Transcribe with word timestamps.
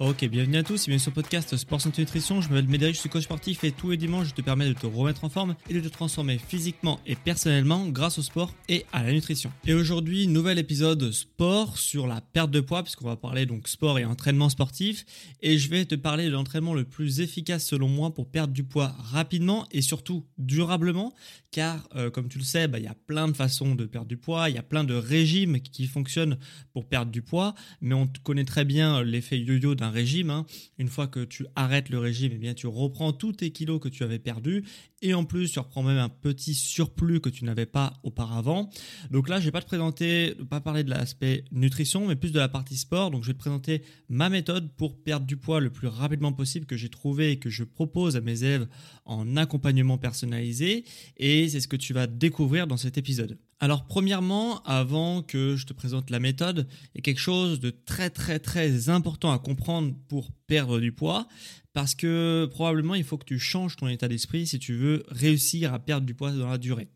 Ok, 0.00 0.24
bienvenue 0.26 0.58
à 0.58 0.62
tous 0.62 0.86
bienvenue 0.86 1.00
sur 1.00 1.10
le 1.10 1.16
podcast 1.16 1.56
Sport 1.56 1.80
Santé 1.80 2.02
Nutrition. 2.02 2.40
Je 2.40 2.48
m'appelle 2.48 2.68
Médéric, 2.68 2.94
je 2.94 3.00
suis 3.00 3.08
coach 3.08 3.24
sportif 3.24 3.64
et 3.64 3.72
tous 3.72 3.90
les 3.90 3.96
dimanches 3.96 4.28
je 4.28 4.34
te 4.34 4.42
permets 4.42 4.68
de 4.68 4.72
te 4.72 4.86
remettre 4.86 5.24
en 5.24 5.28
forme 5.28 5.56
et 5.68 5.74
de 5.74 5.80
te 5.80 5.88
transformer 5.88 6.38
physiquement 6.38 7.00
et 7.04 7.16
personnellement 7.16 7.84
grâce 7.88 8.16
au 8.16 8.22
sport 8.22 8.54
et 8.68 8.86
à 8.92 9.02
la 9.02 9.10
nutrition. 9.10 9.50
Et 9.66 9.74
aujourd'hui, 9.74 10.28
nouvel 10.28 10.60
épisode 10.60 11.10
sport 11.10 11.78
sur 11.78 12.06
la 12.06 12.20
perte 12.20 12.52
de 12.52 12.60
poids 12.60 12.84
puisqu'on 12.84 13.06
va 13.06 13.16
parler 13.16 13.44
donc 13.44 13.66
sport 13.66 13.98
et 13.98 14.04
entraînement 14.04 14.50
sportif 14.50 15.04
et 15.42 15.58
je 15.58 15.68
vais 15.68 15.84
te 15.84 15.96
parler 15.96 16.26
de 16.26 16.30
l'entraînement 16.30 16.74
le 16.74 16.84
plus 16.84 17.18
efficace 17.18 17.66
selon 17.66 17.88
moi 17.88 18.14
pour 18.14 18.30
perdre 18.30 18.52
du 18.52 18.62
poids 18.62 18.94
rapidement 19.00 19.66
et 19.72 19.82
surtout 19.82 20.24
durablement 20.38 21.12
car 21.50 21.88
euh, 21.96 22.10
comme 22.10 22.28
tu 22.28 22.38
le 22.38 22.44
sais, 22.44 22.68
bah, 22.68 22.78
il 22.78 22.84
y 22.84 22.88
a 22.88 22.94
plein 23.06 23.26
de 23.26 23.32
façons 23.32 23.74
de 23.74 23.84
perdre 23.84 24.06
du 24.06 24.16
poids, 24.16 24.48
il 24.48 24.54
y 24.54 24.58
a 24.58 24.62
plein 24.62 24.84
de 24.84 24.94
régimes 24.94 25.60
qui 25.60 25.86
fonctionnent 25.86 26.38
pour 26.72 26.86
perdre 26.86 27.10
du 27.10 27.22
poids, 27.22 27.54
mais 27.80 27.94
on 27.94 28.08
connaît 28.22 28.44
très 28.44 28.64
bien 28.64 29.02
l'effet 29.02 29.40
yo-yo 29.40 29.74
d'un 29.74 29.87
régime. 29.90 30.30
Hein. 30.30 30.46
Une 30.78 30.88
fois 30.88 31.06
que 31.06 31.24
tu 31.24 31.46
arrêtes 31.56 31.88
le 31.88 31.98
régime, 31.98 32.32
eh 32.34 32.38
bien, 32.38 32.54
tu 32.54 32.66
reprends 32.66 33.12
tous 33.12 33.32
tes 33.32 33.50
kilos 33.50 33.80
que 33.80 33.88
tu 33.88 34.02
avais 34.04 34.18
perdus 34.18 34.64
et 35.00 35.14
en 35.14 35.24
plus 35.24 35.52
tu 35.52 35.58
reprends 35.58 35.82
même 35.82 35.98
un 35.98 36.08
petit 36.08 36.54
surplus 36.54 37.20
que 37.20 37.28
tu 37.28 37.44
n'avais 37.44 37.66
pas 37.66 37.94
auparavant. 38.02 38.70
Donc 39.10 39.28
là, 39.28 39.40
je 39.40 39.46
vais 39.46 39.50
pas 39.52 39.60
te 39.60 39.66
présenter, 39.66 40.34
pas 40.50 40.60
parler 40.60 40.84
de 40.84 40.90
l'aspect 40.90 41.44
nutrition, 41.52 42.06
mais 42.06 42.16
plus 42.16 42.32
de 42.32 42.38
la 42.38 42.48
partie 42.48 42.76
sport. 42.76 43.10
Donc 43.10 43.22
je 43.22 43.28
vais 43.28 43.34
te 43.34 43.38
présenter 43.38 43.82
ma 44.08 44.28
méthode 44.28 44.72
pour 44.76 44.96
perdre 44.96 45.26
du 45.26 45.36
poids 45.36 45.60
le 45.60 45.70
plus 45.70 45.88
rapidement 45.88 46.32
possible 46.32 46.66
que 46.66 46.76
j'ai 46.76 46.88
trouvé 46.88 47.32
et 47.32 47.38
que 47.38 47.50
je 47.50 47.64
propose 47.64 48.16
à 48.16 48.20
mes 48.20 48.44
élèves 48.44 48.68
en 49.04 49.36
accompagnement 49.36 49.98
personnalisé 49.98 50.84
et 51.16 51.48
c'est 51.48 51.60
ce 51.60 51.68
que 51.68 51.76
tu 51.76 51.92
vas 51.92 52.06
découvrir 52.06 52.66
dans 52.66 52.76
cet 52.76 52.98
épisode. 52.98 53.38
Alors 53.60 53.86
premièrement, 53.86 54.62
avant 54.62 55.22
que 55.22 55.56
je 55.56 55.66
te 55.66 55.72
présente 55.72 56.10
la 56.10 56.20
méthode, 56.20 56.68
il 56.94 56.98
y 56.98 57.00
a 57.00 57.02
quelque 57.02 57.20
chose 57.20 57.58
de 57.58 57.70
très 57.70 58.08
très 58.08 58.38
très 58.38 58.88
important 58.88 59.32
à 59.32 59.38
comprendre 59.38 59.94
pour 60.08 60.30
perdre 60.46 60.78
du 60.78 60.92
poids, 60.92 61.26
parce 61.72 61.96
que 61.96 62.48
probablement 62.52 62.94
il 62.94 63.02
faut 63.02 63.18
que 63.18 63.24
tu 63.24 63.40
changes 63.40 63.76
ton 63.76 63.88
état 63.88 64.06
d'esprit 64.06 64.46
si 64.46 64.60
tu 64.60 64.74
veux 64.74 65.04
réussir 65.08 65.74
à 65.74 65.80
perdre 65.80 66.06
du 66.06 66.14
poids 66.14 66.30
dans 66.30 66.48
la 66.48 66.58
durée. 66.58 66.88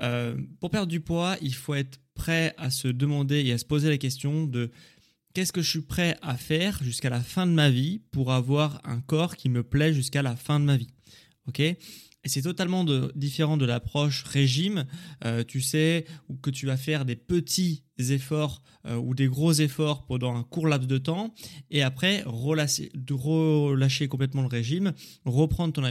Euh, 0.00 0.36
pour 0.60 0.70
perdre 0.70 0.88
du 0.88 1.00
poids, 1.00 1.36
il 1.40 1.54
faut 1.54 1.74
être 1.74 1.98
prêt 2.14 2.54
à 2.58 2.70
se 2.70 2.88
demander 2.88 3.42
et 3.44 3.52
à 3.52 3.58
se 3.58 3.64
poser 3.64 3.88
la 3.88 3.98
question 3.98 4.46
de 4.46 4.70
qu'est-ce 5.32 5.52
que 5.52 5.62
je 5.62 5.70
suis 5.70 5.80
prêt 5.80 6.18
à 6.20 6.36
faire 6.36 6.82
jusqu'à 6.82 7.10
la 7.10 7.20
fin 7.20 7.46
de 7.46 7.52
ma 7.52 7.70
vie 7.70 8.00
pour 8.10 8.32
avoir 8.32 8.80
un 8.84 9.00
corps 9.00 9.36
qui 9.36 9.48
me 9.48 9.62
plaît 9.62 9.94
jusqu'à 9.94 10.22
la 10.22 10.36
fin 10.36 10.60
de 10.60 10.64
ma 10.64 10.76
vie. 10.76 10.90
Ok? 11.48 11.62
Et 12.24 12.28
c'est 12.28 12.42
totalement 12.42 12.84
différent 13.14 13.56
de 13.56 13.66
l'approche 13.66 14.24
régime, 14.24 14.86
euh, 15.24 15.44
tu 15.44 15.60
sais, 15.60 16.06
que 16.42 16.50
tu 16.50 16.66
vas 16.66 16.76
faire 16.76 17.04
des 17.04 17.16
petits 17.16 17.83
efforts 17.98 18.62
euh, 18.86 18.96
ou 18.96 19.14
des 19.14 19.26
gros 19.26 19.52
efforts 19.52 20.04
pendant 20.06 20.34
un 20.36 20.42
court 20.42 20.66
laps 20.66 20.88
de 20.88 20.98
temps 20.98 21.34
et 21.70 21.82
après 21.82 22.22
relâcher, 22.26 24.08
complètement 24.08 24.42
le 24.42 24.48
régime, 24.48 24.92
reprendre 25.24 25.72
ton, 25.72 25.82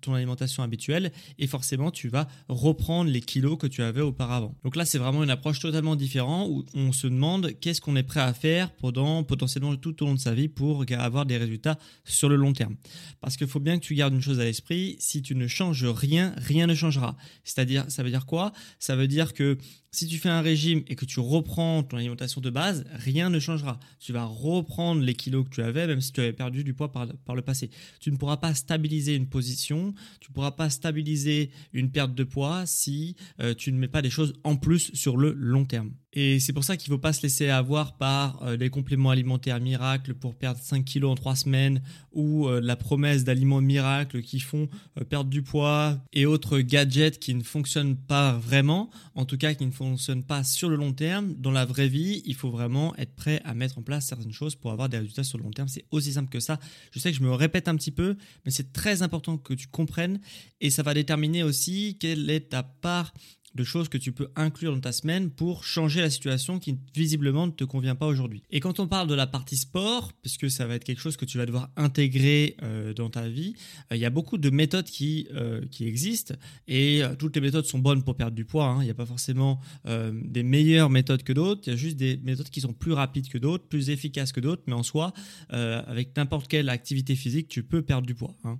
ton 0.00 0.14
alimentation 0.14 0.62
habituelle 0.62 1.12
et 1.38 1.46
forcément 1.46 1.90
tu 1.90 2.08
vas 2.08 2.28
reprendre 2.48 3.10
les 3.10 3.20
kilos 3.20 3.58
que 3.58 3.66
tu 3.66 3.82
avais 3.82 4.00
auparavant. 4.00 4.54
Donc 4.64 4.76
là 4.76 4.84
c'est 4.84 4.98
vraiment 4.98 5.22
une 5.24 5.30
approche 5.30 5.60
totalement 5.60 5.96
différente 5.96 6.48
où 6.50 6.64
on 6.74 6.92
se 6.92 7.06
demande 7.06 7.52
qu'est-ce 7.60 7.80
qu'on 7.80 7.96
est 7.96 8.02
prêt 8.02 8.20
à 8.20 8.34
faire 8.34 8.70
pendant 8.72 9.24
potentiellement 9.24 9.74
tout 9.76 10.02
au 10.02 10.06
long 10.06 10.14
de 10.14 10.20
sa 10.20 10.34
vie 10.34 10.48
pour 10.48 10.84
avoir 10.90 11.26
des 11.26 11.36
résultats 11.36 11.78
sur 12.04 12.28
le 12.28 12.36
long 12.36 12.52
terme. 12.52 12.76
Parce 13.20 13.36
qu'il 13.36 13.46
faut 13.46 13.60
bien 13.60 13.78
que 13.78 13.84
tu 13.84 13.94
gardes 13.94 14.14
une 14.14 14.20
chose 14.20 14.40
à 14.40 14.44
l'esprit, 14.44 14.96
si 14.98 15.22
tu 15.22 15.34
ne 15.34 15.46
changes 15.46 15.84
rien, 15.84 16.34
rien 16.36 16.66
ne 16.66 16.74
changera. 16.74 17.16
C'est-à-dire, 17.44 17.84
ça 17.88 18.02
veut 18.02 18.10
dire 18.10 18.26
quoi? 18.26 18.52
Ça 18.78 18.96
veut 18.96 19.08
dire 19.08 19.32
que 19.32 19.58
si 19.90 20.06
tu 20.06 20.18
fais 20.18 20.30
un 20.30 20.40
régime 20.40 20.82
et 20.88 20.96
que 20.96 21.04
tu 21.04 21.20
reprends 21.22 21.82
ton 21.82 21.96
alimentation 21.96 22.40
de 22.40 22.50
base, 22.50 22.84
rien 22.92 23.30
ne 23.30 23.38
changera. 23.38 23.78
Tu 23.98 24.12
vas 24.12 24.24
reprendre 24.24 25.00
les 25.02 25.14
kilos 25.14 25.44
que 25.44 25.50
tu 25.50 25.62
avais, 25.62 25.86
même 25.86 26.00
si 26.00 26.12
tu 26.12 26.20
avais 26.20 26.32
perdu 26.32 26.64
du 26.64 26.74
poids 26.74 26.92
par, 26.92 27.06
le 27.06 27.42
passé. 27.42 27.70
Tu 28.00 28.10
ne 28.10 28.16
pourras 28.16 28.36
pas 28.36 28.54
stabiliser 28.54 29.14
une 29.14 29.28
position, 29.28 29.94
tu 30.20 30.30
ne 30.30 30.34
pourras 30.34 30.52
pas 30.52 30.70
stabiliser 30.70 31.50
une 31.72 31.90
perte 31.90 32.14
de 32.14 32.24
poids 32.24 32.66
si 32.66 33.16
euh, 33.40 33.54
tu 33.54 33.72
ne 33.72 33.78
mets 33.78 33.88
pas 33.88 34.02
des 34.02 34.10
choses 34.10 34.34
en 34.44 34.56
plus 34.56 34.92
sur 34.94 35.16
le 35.16 35.32
long 35.32 35.64
terme. 35.64 35.92
Et 36.14 36.40
c'est 36.40 36.52
pour 36.52 36.62
ça 36.62 36.76
qu'il 36.76 36.90
ne 36.90 36.96
faut 36.96 37.00
pas 37.00 37.14
se 37.14 37.22
laisser 37.22 37.48
avoir 37.48 37.96
par 37.96 38.42
euh, 38.42 38.56
les 38.56 38.68
compléments 38.68 39.10
alimentaires 39.10 39.60
miracles 39.60 40.12
pour 40.12 40.34
perdre 40.34 40.60
5 40.60 40.84
kilos 40.84 41.10
en 41.10 41.14
3 41.14 41.36
semaines 41.36 41.82
ou 42.12 42.48
euh, 42.48 42.60
la 42.60 42.76
promesse 42.76 43.24
d'aliments 43.24 43.62
miracles 43.62 44.20
qui 44.20 44.38
font 44.38 44.68
perdre 45.08 45.30
du 45.30 45.42
poids 45.42 45.98
et 46.12 46.26
autres 46.26 46.58
gadgets 46.58 47.18
qui 47.18 47.34
ne 47.34 47.42
fonctionnent 47.42 47.96
pas 47.96 48.32
vraiment, 48.32 48.90
en 49.14 49.24
tout 49.24 49.38
cas 49.38 49.54
qui 49.54 49.64
ne 49.64 49.70
fonctionnent 49.70 50.24
pas 50.24 50.44
sur 50.44 50.68
le 50.68 50.76
long 50.76 50.92
terme. 50.92 51.34
Dans 51.34 51.50
la 51.50 51.64
vraie 51.64 51.88
vie, 51.88 52.22
il 52.26 52.34
faut 52.34 52.50
vraiment 52.50 52.94
être 52.96 53.14
prêt 53.14 53.40
à 53.44 53.54
mettre 53.54 53.78
en 53.78 53.82
place 53.82 54.06
certaines 54.06 54.32
choses 54.32 54.54
pour 54.54 54.70
avoir 54.70 54.90
des 54.90 54.98
résultats 54.98 55.24
sur 55.24 55.38
le 55.38 55.44
long 55.44 55.50
terme. 55.50 55.68
C'est 55.68 55.86
aussi 55.90 56.12
simple 56.12 56.30
que 56.30 56.40
ça. 56.40 56.60
Je 56.90 56.98
sais 56.98 57.10
que 57.10 57.16
je 57.16 57.22
me 57.22 57.32
répète 57.32 57.68
un 57.68 57.76
petit 57.76 57.90
peu, 57.90 58.16
mais 58.44 58.50
c'est 58.50 58.74
très 58.74 59.00
important 59.00 59.38
que 59.38 59.54
tu 59.54 59.66
comprennes 59.66 60.20
et 60.60 60.68
ça 60.68 60.82
va 60.82 60.92
déterminer 60.92 61.42
aussi 61.42 61.96
quelle 61.98 62.28
est 62.28 62.50
ta 62.50 62.62
part 62.62 63.14
de 63.54 63.64
choses 63.64 63.88
que 63.88 63.98
tu 63.98 64.12
peux 64.12 64.28
inclure 64.36 64.74
dans 64.74 64.80
ta 64.80 64.92
semaine 64.92 65.30
pour 65.30 65.64
changer 65.64 66.00
la 66.00 66.10
situation 66.10 66.58
qui 66.58 66.78
visiblement 66.94 67.46
ne 67.46 67.52
te 67.52 67.64
convient 67.64 67.94
pas 67.94 68.06
aujourd'hui. 68.06 68.42
Et 68.50 68.60
quand 68.60 68.80
on 68.80 68.86
parle 68.86 69.08
de 69.08 69.14
la 69.14 69.26
partie 69.26 69.56
sport, 69.56 70.12
puisque 70.22 70.50
ça 70.50 70.66
va 70.66 70.74
être 70.74 70.84
quelque 70.84 71.00
chose 71.00 71.16
que 71.16 71.24
tu 71.24 71.38
vas 71.38 71.46
devoir 71.46 71.70
intégrer 71.76 72.56
euh, 72.62 72.94
dans 72.94 73.10
ta 73.10 73.28
vie, 73.28 73.54
euh, 73.90 73.96
il 73.96 74.00
y 74.00 74.04
a 74.04 74.10
beaucoup 74.10 74.38
de 74.38 74.50
méthodes 74.50 74.86
qui, 74.86 75.28
euh, 75.34 75.62
qui 75.70 75.86
existent 75.86 76.34
et 76.68 77.02
toutes 77.18 77.34
les 77.36 77.42
méthodes 77.42 77.66
sont 77.66 77.78
bonnes 77.78 78.02
pour 78.02 78.16
perdre 78.16 78.34
du 78.34 78.44
poids. 78.44 78.66
Hein. 78.66 78.78
Il 78.80 78.84
n'y 78.84 78.90
a 78.90 78.94
pas 78.94 79.06
forcément 79.06 79.60
des 79.84 80.42
meilleures 80.42 80.90
méthodes 80.90 81.22
que 81.22 81.32
d'autres, 81.32 81.62
il 81.66 81.70
y 81.70 81.72
a 81.72 81.76
juste 81.76 81.96
des 81.96 82.16
méthodes 82.22 82.48
qui 82.48 82.60
sont 82.60 82.72
plus 82.72 82.92
rapides 82.92 83.28
que 83.28 83.38
d'autres, 83.38 83.64
plus 83.64 83.90
efficaces 83.90 84.32
que 84.32 84.40
d'autres, 84.40 84.62
mais 84.66 84.74
en 84.74 84.82
soi, 84.82 85.12
avec 85.48 86.16
n'importe 86.16 86.48
quelle 86.48 86.68
activité 86.68 87.14
physique, 87.14 87.48
tu 87.48 87.62
peux 87.62 87.82
perdre 87.82 88.06
du 88.06 88.14
poids. 88.14 88.34
Hein. 88.44 88.58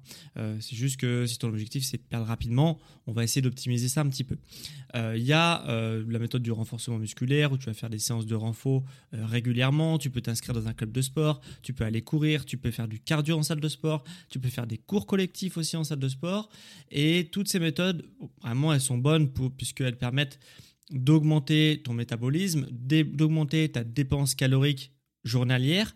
c'est 0.61 0.77
juste 0.77 0.99
que 0.99 1.27
si 1.27 1.39
ton 1.39 1.49
objectif 1.49 1.85
c'est 1.85 1.99
de 1.99 2.03
perdre 2.03 2.27
rapidement, 2.27 2.79
on 3.07 3.13
va 3.13 3.25
essayer 3.25 3.43
d'optimiser 3.43 3.89
ça 3.89 4.03
un 4.03 4.09
petit 4.09 4.25
peu. 4.25 4.37
Euh, 4.95 5.15
il 5.17 5.25
y 5.25 5.33
a 5.33 5.67
euh, 5.69 6.05
la 6.09 6.19
méthode 6.19 6.43
du 6.43 6.53
renforcement 6.53 6.99
musculaire 6.99 7.53
où 7.53 7.59
tu 7.59 7.67
vas 7.67 7.75
faire 7.75 7.91
des 7.91 7.99
séances 7.99 8.27
de 8.27 8.35
renfort 8.35 8.85
euh, 9.15 9.25
régulièrement. 9.25 9.99
Tu 9.99 10.11
peux 10.11 10.21
t'inscrire 10.21 10.55
dans 10.55 10.69
un 10.69 10.75
club 10.75 10.93
de 10.93 11.01
sport, 11.01 11.41
tu 11.63 11.73
peux 11.73 11.85
aller 11.85 12.03
courir, 12.03 12.45
tu 12.45 12.59
peux 12.59 12.71
faire 12.71 12.89
du 12.89 13.01
cardio 13.01 13.39
en 13.39 13.43
salle 13.43 13.61
de 13.61 13.69
sport, 13.69 14.05
tu 14.29 14.39
peux 14.39 14.49
faire 14.49 14.67
des 14.67 14.79
cours 14.79 15.07
collectifs 15.07 15.57
aussi 15.57 15.77
en 15.77 15.85
salle 15.85 15.99
de 15.99 16.09
sport. 16.09 16.49
Et 16.91 17.29
toutes 17.33 17.49
ces 17.49 17.59
méthodes, 17.59 18.05
vraiment, 18.43 18.73
elles 18.73 18.81
sont 18.81 18.99
bonnes 18.99 19.33
puisqu'elles 19.57 19.97
permettent 19.97 20.39
d'augmenter 20.91 21.81
ton 21.83 21.95
métabolisme, 21.95 22.67
d'augmenter 22.71 23.71
ta 23.71 23.85
dépense 23.85 24.35
calorique 24.35 24.93
journalière. 25.25 25.95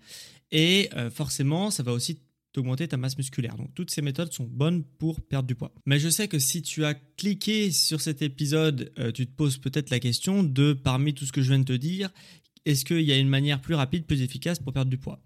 Et 0.52 0.88
forcément, 1.10 1.70
ça 1.70 1.82
va 1.82 1.92
aussi 1.92 2.20
augmenter 2.58 2.88
ta 2.88 2.96
masse 2.96 3.16
musculaire. 3.16 3.56
Donc 3.56 3.74
toutes 3.74 3.90
ces 3.90 4.02
méthodes 4.02 4.32
sont 4.32 4.48
bonnes 4.50 4.84
pour 4.98 5.20
perdre 5.20 5.46
du 5.46 5.54
poids. 5.54 5.72
Mais 5.86 5.98
je 5.98 6.08
sais 6.08 6.28
que 6.28 6.38
si 6.38 6.62
tu 6.62 6.84
as 6.84 6.94
cliqué 6.94 7.70
sur 7.70 8.00
cet 8.00 8.22
épisode, 8.22 8.92
euh, 8.98 9.12
tu 9.12 9.26
te 9.26 9.32
poses 9.32 9.58
peut-être 9.58 9.90
la 9.90 10.00
question 10.00 10.42
de 10.42 10.72
parmi 10.72 11.14
tout 11.14 11.26
ce 11.26 11.32
que 11.32 11.42
je 11.42 11.48
viens 11.48 11.58
de 11.58 11.64
te 11.64 11.72
dire, 11.72 12.10
est-ce 12.66 12.84
qu'il 12.84 13.02
y 13.02 13.12
a 13.12 13.16
une 13.16 13.28
manière 13.28 13.60
plus 13.60 13.74
rapide, 13.74 14.04
plus 14.04 14.22
efficace 14.22 14.58
pour 14.58 14.72
perdre 14.72 14.90
du 14.90 14.98
poids? 14.98 15.20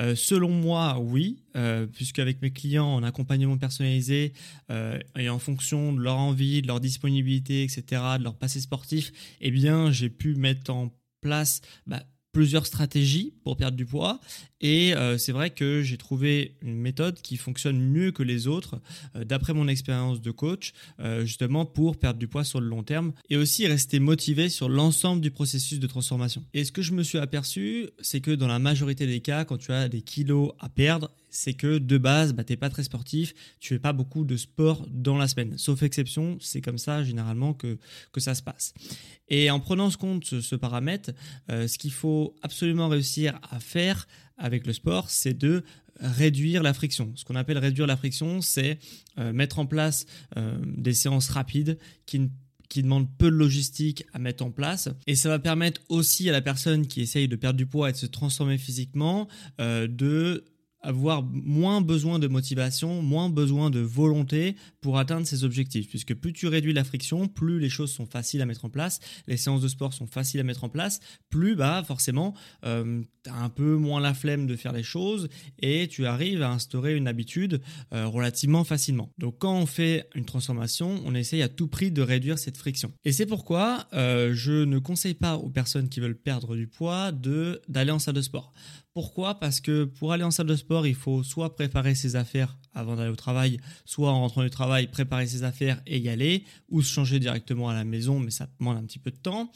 Euh, 0.00 0.16
Selon 0.16 0.48
moi, 0.48 0.98
oui, 0.98 1.42
euh, 1.54 1.86
puisque 1.86 2.18
avec 2.18 2.40
mes 2.40 2.50
clients 2.50 2.86
en 2.86 3.02
accompagnement 3.02 3.58
personnalisé 3.58 4.32
euh, 4.70 4.98
et 5.16 5.28
en 5.28 5.38
fonction 5.38 5.92
de 5.92 6.00
leur 6.00 6.16
envie, 6.16 6.62
de 6.62 6.66
leur 6.66 6.80
disponibilité, 6.80 7.62
etc., 7.62 8.02
de 8.18 8.24
leur 8.24 8.34
passé 8.34 8.60
sportif, 8.60 9.12
eh 9.42 9.50
bien, 9.50 9.92
j'ai 9.92 10.08
pu 10.08 10.34
mettre 10.34 10.72
en 10.72 10.90
place 11.20 11.60
bah, 11.86 12.02
plusieurs 12.32 12.66
stratégies 12.66 13.34
pour 13.44 13.56
perdre 13.56 13.76
du 13.76 13.86
poids 13.86 14.18
et 14.60 14.94
euh, 14.94 15.18
c'est 15.18 15.32
vrai 15.32 15.50
que 15.50 15.82
j'ai 15.82 15.98
trouvé 15.98 16.56
une 16.62 16.76
méthode 16.76 17.20
qui 17.20 17.36
fonctionne 17.36 17.78
mieux 17.78 18.10
que 18.10 18.22
les 18.22 18.46
autres 18.46 18.80
euh, 19.14 19.24
d'après 19.24 19.52
mon 19.52 19.68
expérience 19.68 20.20
de 20.22 20.30
coach 20.30 20.72
euh, 20.98 21.26
justement 21.26 21.66
pour 21.66 21.98
perdre 21.98 22.18
du 22.18 22.26
poids 22.26 22.44
sur 22.44 22.60
le 22.60 22.66
long 22.66 22.82
terme 22.82 23.12
et 23.28 23.36
aussi 23.36 23.66
rester 23.66 23.98
motivé 23.98 24.48
sur 24.48 24.68
l'ensemble 24.68 25.20
du 25.20 25.30
processus 25.30 25.78
de 25.78 25.86
transformation. 25.86 26.42
Et 26.54 26.64
ce 26.64 26.72
que 26.72 26.82
je 26.82 26.92
me 26.92 27.02
suis 27.02 27.18
aperçu, 27.18 27.88
c'est 28.00 28.20
que 28.20 28.30
dans 28.30 28.48
la 28.48 28.58
majorité 28.58 29.06
des 29.06 29.20
cas 29.20 29.44
quand 29.44 29.58
tu 29.58 29.72
as 29.72 29.88
des 29.88 30.00
kilos 30.00 30.52
à 30.58 30.70
perdre, 30.70 31.10
c'est 31.28 31.52
que 31.52 31.76
de 31.76 31.98
base, 31.98 32.32
bah, 32.32 32.44
tu 32.44 32.54
n'es 32.54 32.56
pas 32.56 32.70
très 32.70 32.84
sportif, 32.84 33.34
tu 33.60 33.74
fais 33.74 33.78
pas 33.78 33.92
beaucoup 33.92 34.24
de 34.24 34.38
sport 34.38 34.86
dans 34.88 35.18
la 35.18 35.28
semaine. 35.28 35.58
Sauf 35.58 35.82
exception, 35.82 36.38
c'est 36.40 36.62
comme 36.62 36.78
ça 36.78 37.04
généralement 37.04 37.52
que, 37.52 37.76
que 38.10 38.20
ça 38.20 38.34
se 38.34 38.42
passe. 38.42 38.72
Et 39.28 39.50
en 39.50 39.60
prenant 39.60 39.90
ce 39.90 39.98
compte 39.98 40.24
ce, 40.24 40.54
paramètre, 40.54 41.10
ce 41.48 41.76
qu'il 41.76 41.92
faut 41.92 42.34
absolument 42.42 42.88
réussir 42.88 43.38
à 43.50 43.58
faire 43.58 44.06
avec 44.38 44.66
le 44.66 44.72
sport, 44.72 45.10
c'est 45.10 45.34
de 45.34 45.64
réduire 46.00 46.62
la 46.62 46.74
friction. 46.74 47.12
Ce 47.14 47.24
qu'on 47.24 47.36
appelle 47.36 47.58
réduire 47.58 47.86
la 47.86 47.96
friction, 47.96 48.40
c'est 48.42 48.78
euh, 49.18 49.32
mettre 49.32 49.58
en 49.58 49.66
place 49.66 50.06
euh, 50.36 50.58
des 50.64 50.94
séances 50.94 51.30
rapides 51.30 51.78
qui 52.06 52.30
qui 52.68 52.82
demandent 52.82 53.08
peu 53.16 53.26
de 53.26 53.36
logistique 53.36 54.04
à 54.12 54.18
mettre 54.18 54.44
en 54.44 54.50
place. 54.50 54.88
Et 55.06 55.14
ça 55.14 55.28
va 55.28 55.38
permettre 55.38 55.80
aussi 55.88 56.28
à 56.28 56.32
la 56.32 56.42
personne 56.42 56.88
qui 56.88 57.00
essaye 57.00 57.28
de 57.28 57.36
perdre 57.36 57.56
du 57.56 57.66
poids 57.66 57.90
et 57.90 57.92
de 57.92 57.96
se 57.96 58.06
transformer 58.06 58.58
physiquement 58.58 59.28
de 59.60 60.44
avoir 60.80 61.22
moins 61.22 61.80
besoin 61.80 62.18
de 62.18 62.28
motivation, 62.28 63.02
moins 63.02 63.28
besoin 63.28 63.70
de 63.70 63.80
volonté 63.80 64.56
pour 64.80 64.98
atteindre 64.98 65.26
ses 65.26 65.44
objectifs. 65.44 65.88
Puisque 65.88 66.14
plus 66.14 66.32
tu 66.32 66.46
réduis 66.46 66.72
la 66.72 66.84
friction, 66.84 67.28
plus 67.28 67.58
les 67.58 67.68
choses 67.68 67.92
sont 67.92 68.06
faciles 68.06 68.42
à 68.42 68.46
mettre 68.46 68.64
en 68.64 68.70
place, 68.70 69.00
les 69.26 69.36
séances 69.36 69.62
de 69.62 69.68
sport 69.68 69.92
sont 69.92 70.06
faciles 70.06 70.40
à 70.40 70.44
mettre 70.44 70.64
en 70.64 70.68
place, 70.68 71.00
plus 71.30 71.56
bah 71.56 71.82
forcément 71.86 72.34
euh, 72.64 73.02
tu 73.24 73.30
as 73.30 73.34
un 73.34 73.48
peu 73.48 73.76
moins 73.76 74.00
la 74.00 74.14
flemme 74.14 74.46
de 74.46 74.56
faire 74.56 74.72
les 74.72 74.82
choses 74.82 75.28
et 75.58 75.88
tu 75.88 76.06
arrives 76.06 76.42
à 76.42 76.50
instaurer 76.50 76.96
une 76.96 77.08
habitude 77.08 77.60
euh, 77.92 78.06
relativement 78.06 78.64
facilement. 78.64 79.12
Donc 79.18 79.38
quand 79.38 79.56
on 79.56 79.66
fait 79.66 80.08
une 80.14 80.24
transformation, 80.24 81.02
on 81.04 81.14
essaye 81.14 81.42
à 81.42 81.48
tout 81.48 81.68
prix 81.68 81.90
de 81.90 82.02
réduire 82.02 82.38
cette 82.38 82.56
friction. 82.56 82.92
Et 83.04 83.12
c'est 83.12 83.26
pourquoi 83.26 83.86
euh, 83.92 84.32
je 84.34 84.64
ne 84.64 84.78
conseille 84.78 85.14
pas 85.14 85.36
aux 85.36 85.50
personnes 85.50 85.88
qui 85.88 86.00
veulent 86.00 86.18
perdre 86.18 86.56
du 86.56 86.66
poids 86.66 87.12
d'aller 87.12 87.90
en 87.90 87.98
salle 87.98 88.14
de 88.14 88.22
sport. 88.22 88.52
Pourquoi? 88.96 89.34
Parce 89.34 89.60
que 89.60 89.84
pour 89.84 90.14
aller 90.14 90.24
en 90.24 90.30
salle 90.30 90.46
de 90.46 90.56
sport, 90.56 90.86
il 90.86 90.94
faut 90.94 91.22
soit 91.22 91.54
préparer 91.54 91.94
ses 91.94 92.16
affaires 92.16 92.56
avant 92.76 92.94
d'aller 92.94 93.10
au 93.10 93.16
travail, 93.16 93.58
soit 93.84 94.10
en 94.12 94.20
rentrant 94.20 94.42
du 94.42 94.50
travail, 94.50 94.86
préparer 94.86 95.26
ses 95.26 95.42
affaires 95.42 95.80
et 95.86 95.98
y 95.98 96.08
aller, 96.08 96.44
ou 96.68 96.82
se 96.82 96.92
changer 96.92 97.18
directement 97.18 97.68
à 97.68 97.74
la 97.74 97.84
maison, 97.84 98.20
mais 98.20 98.30
ça 98.30 98.48
demande 98.60 98.76
un 98.76 98.84
petit 98.84 98.98
peu 98.98 99.10
de 99.10 99.16
temps. 99.16 99.50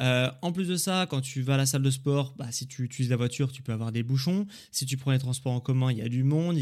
Euh, 0.00 0.30
en 0.42 0.52
plus 0.52 0.68
de 0.68 0.76
ça, 0.76 1.06
quand 1.08 1.20
tu 1.20 1.42
vas 1.42 1.54
à 1.54 1.56
la 1.56 1.66
salle 1.66 1.82
de 1.82 1.90
sport, 1.90 2.34
bah, 2.36 2.52
si 2.52 2.66
tu 2.66 2.84
utilises 2.84 3.10
la 3.10 3.16
voiture, 3.16 3.50
tu 3.50 3.62
peux 3.62 3.72
avoir 3.72 3.92
des 3.92 4.02
bouchons. 4.02 4.46
Si 4.70 4.84
tu 4.86 4.96
prends 4.96 5.12
les 5.12 5.18
transports 5.18 5.52
en 5.52 5.60
commun, 5.60 5.90
il 5.90 5.98
y 5.98 6.02
a 6.02 6.08
du 6.08 6.22
monde, 6.22 6.56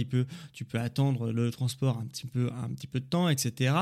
tu 0.52 0.64
peux 0.64 0.78
attendre 0.78 1.32
le 1.32 1.50
transport 1.50 1.98
un 1.98 2.06
petit 2.06 2.26
peu, 2.26 2.50
de 2.94 2.98
temps, 3.00 3.28
etc. 3.28 3.74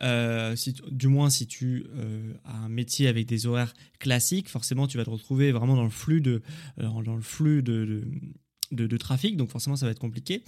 Euh, 0.00 0.56
du 0.90 1.08
moins, 1.08 1.28
si 1.28 1.46
tu 1.46 1.86
euh, 1.96 2.32
as 2.44 2.56
un 2.56 2.68
métier 2.68 3.08
avec 3.08 3.26
des 3.26 3.46
horaires 3.46 3.74
classiques, 3.98 4.48
forcément, 4.48 4.86
tu 4.86 4.96
vas 4.96 5.04
te 5.04 5.10
retrouver 5.10 5.52
vraiment 5.52 5.76
dans 5.76 5.84
le 5.84 5.90
flux 5.90 6.20
de, 6.20 6.42
dans 6.78 7.14
le 7.14 7.20
flux 7.20 7.62
de, 7.62 8.04
trafic, 8.98 9.36
donc 9.36 9.50
forcément 9.50 9.76
ça 9.76 9.86
va 9.86 9.92
être 9.92 9.98
compliqué. 9.98 10.42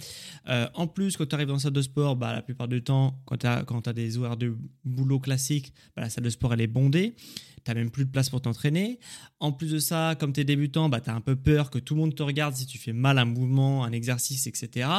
Euh, 0.49 0.67
en 0.73 0.87
plus, 0.87 1.17
quand 1.17 1.25
tu 1.25 1.35
arrives 1.35 1.47
dans 1.47 1.53
la 1.55 1.59
salle 1.59 1.73
de 1.73 1.81
sport, 1.81 2.15
bah, 2.15 2.33
la 2.33 2.41
plupart 2.41 2.67
du 2.67 2.83
temps, 2.83 3.19
quand 3.25 3.37
tu 3.37 3.47
as, 3.47 3.65
as, 3.85 3.93
des 3.93 4.17
horaires 4.17 4.37
de 4.37 4.55
boulot 4.83 5.19
classiques, 5.19 5.73
bah, 5.95 6.03
la 6.03 6.09
salle 6.09 6.23
de 6.23 6.29
sport 6.29 6.53
elle 6.53 6.61
est 6.61 6.67
bondée. 6.67 7.15
Tu 7.63 7.73
même 7.75 7.91
plus 7.91 8.05
de 8.05 8.09
place 8.09 8.29
pour 8.29 8.41
t'entraîner. 8.41 8.99
En 9.39 9.51
plus 9.51 9.71
de 9.71 9.77
ça, 9.77 10.15
comme 10.19 10.33
tu 10.33 10.41
es 10.41 10.43
débutant, 10.43 10.89
bah, 10.89 10.99
tu 10.99 11.11
as 11.11 11.15
un 11.15 11.21
peu 11.21 11.35
peur 11.35 11.69
que 11.69 11.77
tout 11.77 11.93
le 11.93 12.01
monde 12.01 12.15
te 12.15 12.23
regarde 12.23 12.55
si 12.55 12.65
tu 12.65 12.79
fais 12.79 12.93
mal 12.93 13.19
un 13.19 13.25
mouvement, 13.25 13.83
un 13.83 13.91
exercice, 13.91 14.47
etc. 14.47 14.89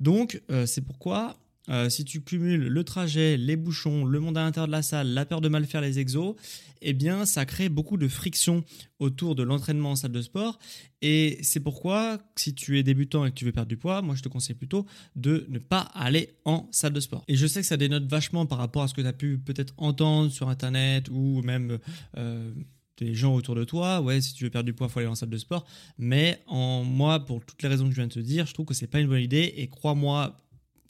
Donc, 0.00 0.42
euh, 0.50 0.66
c'est 0.66 0.80
pourquoi 0.80 1.36
euh, 1.70 1.88
si 1.88 2.04
tu 2.04 2.22
cumules 2.22 2.66
le 2.66 2.84
trajet, 2.84 3.36
les 3.36 3.56
bouchons, 3.56 4.04
le 4.04 4.20
monde 4.20 4.36
à 4.36 4.42
l'intérieur 4.42 4.66
de 4.66 4.72
la 4.72 4.82
salle, 4.82 5.08
la 5.08 5.24
peur 5.24 5.40
de 5.40 5.48
mal 5.48 5.64
faire 5.66 5.80
les 5.80 5.98
exos, 5.98 6.34
eh 6.82 6.92
bien, 6.92 7.26
ça 7.26 7.44
crée 7.44 7.68
beaucoup 7.68 7.96
de 7.96 8.08
friction 8.08 8.64
autour 8.98 9.34
de 9.34 9.42
l'entraînement 9.42 9.92
en 9.92 9.96
salle 9.96 10.12
de 10.12 10.22
sport. 10.22 10.58
Et 11.02 11.38
c'est 11.42 11.60
pourquoi, 11.60 12.18
si 12.36 12.54
tu 12.54 12.78
es 12.78 12.82
débutant 12.82 13.24
et 13.24 13.30
que 13.30 13.34
tu 13.34 13.44
veux 13.44 13.52
perdre 13.52 13.68
du 13.68 13.76
poids, 13.76 14.02
moi, 14.02 14.14
je 14.14 14.22
te 14.22 14.28
conseille 14.28 14.56
plutôt 14.56 14.86
de 15.16 15.46
ne 15.48 15.58
pas 15.58 15.80
aller 15.94 16.30
en 16.44 16.68
salle 16.70 16.92
de 16.92 17.00
sport. 17.00 17.24
Et 17.28 17.36
je 17.36 17.46
sais 17.46 17.60
que 17.60 17.66
ça 17.66 17.76
dénote 17.76 18.04
vachement 18.04 18.46
par 18.46 18.58
rapport 18.58 18.82
à 18.82 18.88
ce 18.88 18.94
que 18.94 19.00
tu 19.00 19.06
as 19.06 19.12
pu 19.12 19.38
peut-être 19.38 19.74
entendre 19.76 20.30
sur 20.30 20.48
Internet 20.48 21.08
ou 21.10 21.42
même... 21.42 21.78
Euh, 22.16 22.52
des 22.98 23.14
gens 23.14 23.34
autour 23.34 23.54
de 23.54 23.64
toi, 23.64 24.02
ouais, 24.02 24.20
si 24.20 24.34
tu 24.34 24.44
veux 24.44 24.50
perdre 24.50 24.66
du 24.66 24.74
poids, 24.74 24.86
faut 24.86 24.98
aller 24.98 25.08
en 25.08 25.14
salle 25.14 25.30
de 25.30 25.38
sport. 25.38 25.66
Mais 25.96 26.42
en 26.46 26.84
moi, 26.84 27.24
pour 27.24 27.42
toutes 27.42 27.62
les 27.62 27.68
raisons 27.70 27.84
que 27.84 27.92
je 27.92 27.96
viens 27.96 28.08
de 28.08 28.12
te 28.12 28.20
dire, 28.20 28.44
je 28.44 28.52
trouve 28.52 28.66
que 28.66 28.74
c'est 28.74 28.88
pas 28.88 29.00
une 29.00 29.08
bonne 29.08 29.22
idée. 29.22 29.54
Et 29.56 29.68
crois-moi, 29.68 30.36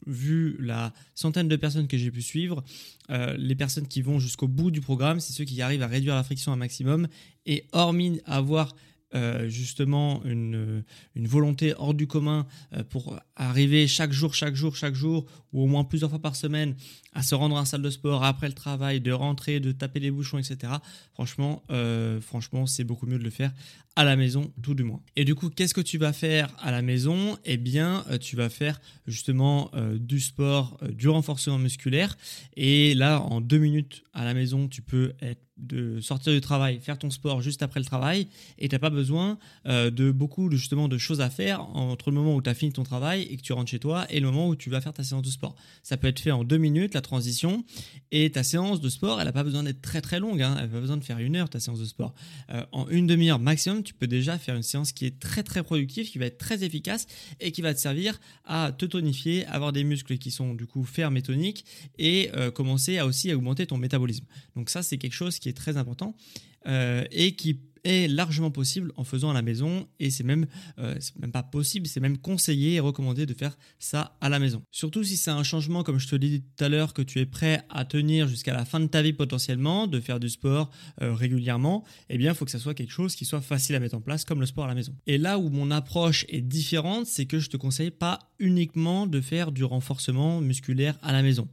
vu 0.07 0.57
la 0.59 0.93
centaine 1.15 1.47
de 1.47 1.55
personnes 1.55 1.87
que 1.87 1.97
j'ai 1.97 2.11
pu 2.11 2.21
suivre, 2.21 2.63
euh, 3.09 3.35
les 3.37 3.55
personnes 3.55 3.87
qui 3.87 4.01
vont 4.01 4.19
jusqu'au 4.19 4.47
bout 4.47 4.71
du 4.71 4.81
programme, 4.81 5.19
c'est 5.19 5.33
ceux 5.33 5.45
qui 5.45 5.61
arrivent 5.61 5.83
à 5.83 5.87
réduire 5.87 6.15
la 6.15 6.23
friction 6.23 6.51
un 6.51 6.57
maximum. 6.57 7.07
Et 7.45 7.65
hormis 7.71 8.21
avoir 8.25 8.75
euh, 9.13 9.49
justement 9.49 10.23
une, 10.23 10.83
une, 11.15 11.27
volonté 11.27 11.73
hors 11.77 11.93
du 11.93 12.07
commun 12.07 12.47
euh, 12.73 12.83
pour 12.83 13.19
arriver 13.35 13.85
chaque 13.85 14.13
jour, 14.13 14.33
chaque 14.33 14.55
jour, 14.55 14.75
chaque 14.75 14.95
jour, 14.95 15.25
ou 15.51 15.63
au 15.63 15.67
moins 15.67 15.83
plusieurs 15.83 16.09
fois 16.09 16.19
par 16.19 16.35
semaine, 16.35 16.75
à 17.13 17.21
se 17.21 17.35
rendre 17.35 17.57
en 17.57 17.65
salle 17.65 17.81
de 17.81 17.89
sport 17.89 18.23
après 18.23 18.47
le 18.47 18.53
travail, 18.53 19.01
de 19.01 19.11
rentrer, 19.11 19.59
de 19.59 19.73
taper 19.73 19.99
les 19.99 20.11
bouchons, 20.11 20.37
etc. 20.37 20.73
Franchement, 21.13 21.61
euh, 21.71 22.21
franchement, 22.21 22.65
c'est 22.65 22.85
beaucoup 22.85 23.05
mieux 23.05 23.19
de 23.19 23.23
le 23.23 23.29
faire 23.29 23.51
à 23.97 24.05
la 24.05 24.15
maison, 24.15 24.53
tout 24.63 24.75
du 24.75 24.83
moins. 24.83 25.01
Et 25.17 25.25
du 25.25 25.35
coup, 25.35 25.49
qu'est-ce 25.49 25.73
que 25.73 25.81
tu 25.81 25.97
vas 25.97 26.13
faire 26.13 26.49
à 26.59 26.71
la 26.71 26.81
maison? 26.81 27.37
Eh 27.43 27.57
bien, 27.57 28.05
tu 28.21 28.37
vas 28.37 28.47
faire 28.47 28.79
justement 29.05 29.69
du 29.99 30.21
sport, 30.21 30.79
du 30.89 31.09
renforcement 31.09 31.57
musculaire. 31.57 32.17
Et 32.55 32.93
là, 32.93 33.19
en 33.19 33.41
deux 33.41 33.57
minutes 33.57 34.03
à 34.13 34.23
la 34.23 34.33
maison, 34.33 34.69
tu 34.69 34.81
peux 34.81 35.11
être 35.21 35.41
de 35.61 35.99
sortir 36.01 36.33
du 36.33 36.41
travail, 36.41 36.79
faire 36.81 36.97
ton 36.97 37.09
sport 37.09 37.41
juste 37.41 37.61
après 37.63 37.79
le 37.79 37.85
travail, 37.85 38.27
et 38.57 38.67
tu 38.67 38.75
n'as 38.75 38.79
pas 38.79 38.89
besoin 38.89 39.37
euh, 39.67 39.89
de 39.91 40.11
beaucoup 40.11 40.49
de, 40.49 40.55
justement 40.55 40.87
de 40.87 40.97
choses 40.97 41.21
à 41.21 41.29
faire 41.29 41.61
entre 41.75 42.09
le 42.09 42.15
moment 42.15 42.35
où 42.35 42.41
tu 42.41 42.49
as 42.49 42.53
fini 42.53 42.71
ton 42.71 42.83
travail 42.83 43.23
et 43.23 43.37
que 43.37 43.41
tu 43.41 43.53
rentres 43.53 43.71
chez 43.71 43.79
toi 43.79 44.05
et 44.09 44.19
le 44.19 44.27
moment 44.27 44.47
où 44.47 44.55
tu 44.55 44.69
vas 44.69 44.81
faire 44.81 44.93
ta 44.93 45.03
séance 45.03 45.21
de 45.21 45.29
sport. 45.29 45.55
Ça 45.83 45.97
peut 45.97 46.07
être 46.07 46.19
fait 46.19 46.31
en 46.31 46.43
deux 46.43 46.57
minutes, 46.57 46.93
la 46.93 47.01
transition, 47.01 47.63
et 48.11 48.29
ta 48.31 48.43
séance 48.43 48.81
de 48.81 48.89
sport, 48.89 49.19
elle 49.19 49.25
n'a 49.25 49.33
pas 49.33 49.43
besoin 49.43 49.63
d'être 49.63 49.81
très 49.81 50.01
très 50.01 50.19
longue, 50.19 50.41
hein. 50.41 50.55
elle 50.57 50.65
n'a 50.65 50.73
pas 50.73 50.79
besoin 50.79 50.97
de 50.97 51.03
faire 51.03 51.19
une 51.19 51.35
heure 51.35 51.49
ta 51.49 51.59
séance 51.59 51.79
de 51.79 51.85
sport. 51.85 52.13
Euh, 52.49 52.65
en 52.71 52.87
une 52.89 53.07
demi-heure 53.07 53.39
maximum, 53.39 53.83
tu 53.83 53.93
peux 53.93 54.07
déjà 54.07 54.37
faire 54.37 54.55
une 54.55 54.63
séance 54.63 54.91
qui 54.91 55.05
est 55.05 55.19
très 55.19 55.43
très 55.43 55.63
productive, 55.63 56.09
qui 56.09 56.17
va 56.17 56.25
être 56.25 56.37
très 56.37 56.63
efficace 56.63 57.07
et 57.39 57.51
qui 57.51 57.61
va 57.61 57.73
te 57.73 57.79
servir 57.79 58.19
à 58.45 58.71
te 58.71 58.85
tonifier, 58.85 59.45
avoir 59.45 59.71
des 59.71 59.83
muscles 59.83 60.17
qui 60.17 60.31
sont 60.31 60.53
du 60.53 60.65
coup 60.65 60.83
fermes 60.83 61.17
et 61.17 61.21
toniques 61.21 61.65
et 61.97 62.29
euh, 62.35 62.51
commencer 62.51 62.97
à 62.97 63.05
aussi 63.05 63.33
augmenter 63.33 63.67
ton 63.67 63.77
métabolisme. 63.77 64.25
Donc 64.55 64.69
ça, 64.69 64.83
c'est 64.83 64.97
quelque 64.97 65.13
chose 65.13 65.39
qui 65.39 65.49
est 65.49 65.50
très 65.53 65.77
important 65.77 66.15
euh, 66.67 67.03
et 67.11 67.35
qui 67.35 67.59
est 67.83 68.07
largement 68.07 68.51
possible 68.51 68.91
en 68.95 69.03
faisant 69.03 69.31
à 69.31 69.33
la 69.33 69.41
maison 69.41 69.87
et 69.99 70.09
c'est 70.11 70.23
même, 70.23 70.45
euh, 70.79 70.95
même 71.19 71.31
pas 71.31 71.43
possible, 71.43 71.87
c'est 71.87 71.99
même 71.99 72.17
conseillé 72.17 72.75
et 72.75 72.79
recommandé 72.79 73.25
de 73.25 73.33
faire 73.33 73.57
ça 73.79 74.17
à 74.21 74.29
la 74.29 74.39
maison. 74.39 74.61
Surtout 74.71 75.03
si 75.03 75.17
c'est 75.17 75.31
un 75.31 75.43
changement, 75.43 75.83
comme 75.83 75.99
je 75.99 76.07
te 76.07 76.15
l'ai 76.15 76.29
dit 76.29 76.41
tout 76.41 76.63
à 76.63 76.69
l'heure, 76.69 76.93
que 76.93 77.01
tu 77.01 77.19
es 77.19 77.25
prêt 77.25 77.63
à 77.69 77.85
tenir 77.85 78.27
jusqu'à 78.27 78.53
la 78.53 78.65
fin 78.65 78.79
de 78.79 78.85
ta 78.85 79.01
vie 79.01 79.13
potentiellement, 79.13 79.87
de 79.87 79.99
faire 79.99 80.19
du 80.19 80.29
sport 80.29 80.69
euh, 81.01 81.13
régulièrement, 81.13 81.83
eh 82.09 82.17
bien 82.17 82.31
il 82.31 82.35
faut 82.35 82.45
que 82.45 82.51
ça 82.51 82.59
soit 82.59 82.73
quelque 82.73 82.91
chose 82.93 83.15
qui 83.15 83.25
soit 83.25 83.41
facile 83.41 83.75
à 83.75 83.79
mettre 83.79 83.95
en 83.95 84.01
place 84.01 84.25
comme 84.25 84.39
le 84.39 84.45
sport 84.45 84.65
à 84.65 84.67
la 84.67 84.75
maison. 84.75 84.95
Et 85.07 85.17
là 85.17 85.39
où 85.39 85.49
mon 85.49 85.71
approche 85.71 86.25
est 86.29 86.41
différente, 86.41 87.07
c'est 87.07 87.25
que 87.25 87.39
je 87.39 87.49
te 87.49 87.57
conseille 87.57 87.91
pas 87.91 88.19
uniquement 88.39 89.07
de 89.07 89.21
faire 89.21 89.51
du 89.51 89.63
renforcement 89.63 90.41
musculaire 90.41 90.97
à 91.01 91.11
la 91.11 91.23
maison 91.23 91.47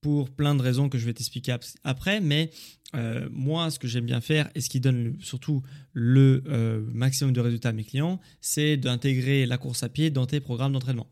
pour 0.00 0.30
plein 0.30 0.54
de 0.54 0.62
raisons 0.62 0.88
que 0.88 0.98
je 0.98 1.06
vais 1.06 1.12
t'expliquer 1.12 1.56
après, 1.84 2.20
mais 2.20 2.50
euh, 2.94 3.28
moi, 3.32 3.70
ce 3.70 3.78
que 3.78 3.88
j'aime 3.88 4.06
bien 4.06 4.20
faire 4.20 4.48
et 4.54 4.60
ce 4.60 4.70
qui 4.70 4.80
donne 4.80 5.16
surtout 5.20 5.62
le 5.92 6.42
euh, 6.48 6.80
maximum 6.92 7.32
de 7.32 7.40
résultats 7.40 7.70
à 7.70 7.72
mes 7.72 7.84
clients, 7.84 8.20
c'est 8.40 8.76
d'intégrer 8.76 9.46
la 9.46 9.58
course 9.58 9.82
à 9.82 9.88
pied 9.88 10.10
dans 10.10 10.26
tes 10.26 10.40
programmes 10.40 10.72
d'entraînement. 10.72 11.08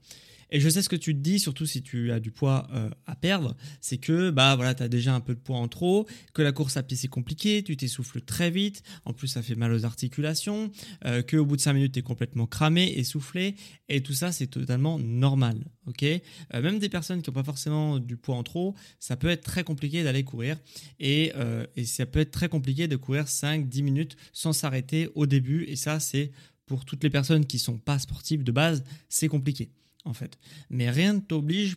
Et 0.51 0.61
je 0.61 0.69
sais 0.69 0.83
ce 0.83 0.89
que 0.89 0.97
tu 0.97 1.15
te 1.15 1.21
dis, 1.21 1.39
surtout 1.39 1.67
si 1.67 1.83
tu 1.83 2.13
as 2.13 2.21
du 2.21 2.31
poids 2.31 2.69
euh, 2.73 2.91
à 3.07 3.17
perdre, 3.17 3.57
c'est 3.81 3.99
que 3.99 4.31
bah 4.31 4.55
voilà, 4.57 4.75
tu 4.75 4.83
as 4.83 4.89
déjà 4.89 5.15
un 5.15 5.21
peu 5.21 5.35
de 5.35 5.41
poids 5.41 5.59
en 5.59 5.69
trop, 5.69 6.07
que 6.35 6.43
la 6.43 6.53
course 6.53 6.77
à 6.77 6.83
pied 6.83 6.97
c'est 6.97 7.09
compliqué, 7.09 7.63
tu 7.63 7.77
t'essouffles 7.77 8.21
très 8.21 8.51
vite, 8.51 8.83
en 9.05 9.13
plus 9.13 9.29
ça 9.29 9.43
fait 9.43 9.55
mal 9.55 9.73
aux 9.73 9.85
articulations, 9.85 10.71
euh, 11.05 11.23
qu'au 11.23 11.45
bout 11.45 11.57
de 11.57 11.61
5 11.61 11.73
minutes 11.73 11.93
tu 11.93 11.99
es 11.99 12.03
complètement 12.03 12.47
cramé, 12.47 12.93
essoufflé, 12.97 13.57
et 13.89 14.03
tout 14.03 14.15
ça 14.15 14.33
c'est 14.33 14.47
totalement 14.47 14.99
normal. 14.99 15.65
ok? 15.87 16.03
Euh, 16.05 16.21
même 16.55 16.79
des 16.79 16.89
personnes 16.89 17.23
qui 17.23 17.31
n'ont 17.31 17.35
pas 17.35 17.45
forcément 17.45 17.99
du 17.99 18.17
poids 18.17 18.37
en 18.37 18.43
trop, 18.43 18.75
ça 19.01 19.17
peut 19.17 19.29
être 19.29 19.45
très 19.45 19.65
compliqué 19.65 20.05
d'aller 20.05 20.25
courir, 20.25 20.59
et, 21.01 21.33
et 21.77 21.85
ça 21.85 22.07
peut 22.07 22.21
être 22.21 22.31
très 22.31 22.49
compliqué 22.49 22.89
de 22.89 22.97
courir 22.97 23.25
5-10 23.25 23.83
minutes 23.83 24.17
sans 24.33 24.53
s'arrêter 24.53 25.09
au 25.15 25.27
début, 25.27 25.65
et 25.65 25.77
ça 25.77 26.01
c'est 26.01 26.31
pour 26.67 26.85
toutes 26.85 27.03
les 27.05 27.11
personnes 27.11 27.47
qui 27.47 27.59
sont 27.59 27.79
pas 27.79 27.99
sportives 27.99 28.43
de 28.43 28.53
base, 28.53 28.85
c'est 29.09 29.29
compliqué 29.29 29.71
en 30.07 30.15
fait. 30.15 30.39
Mais 30.71 30.91
rien 30.91 31.15
ne 31.15 31.21
t'oblige, 31.21 31.77